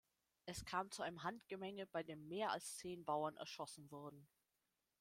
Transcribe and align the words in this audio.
Es 0.47 0.65
kam 0.65 0.89
zu 0.89 1.03
einem 1.03 1.21
Handgemenge, 1.21 1.85
bei 1.85 2.01
dem 2.01 2.27
mehr 2.27 2.49
als 2.51 2.75
zehn 2.77 3.05
Bauern 3.05 3.35
erschossen 3.37 3.91
wurden. 3.91 4.27